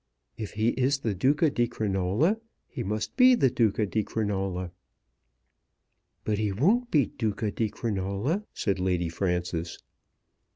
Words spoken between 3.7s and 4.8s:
di Crinola."